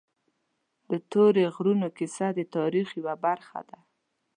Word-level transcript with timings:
د 0.91 0.93
تورې 1.11 1.45
غرونو 1.55 1.87
کیسه 1.97 2.27
د 2.37 2.39
تاریخ 2.55 2.87
یوه 2.99 3.15
برخه 3.25 3.59
ده. 3.69 3.77